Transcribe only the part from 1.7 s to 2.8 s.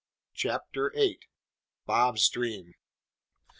BOB'S DREAM.